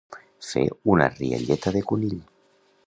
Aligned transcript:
Fer 0.51 0.63
una 0.93 1.11
rialleta 1.11 1.77
de 1.77 1.87
conill. 1.93 2.21